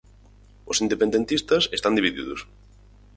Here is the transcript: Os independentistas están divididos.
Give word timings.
Os 0.71 0.81
independentistas 0.85 1.63
están 1.77 1.93
divididos. 1.97 2.39